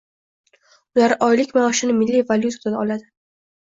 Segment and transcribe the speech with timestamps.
[0.97, 3.13] Ular oylik maoshini milliy valyutada oladi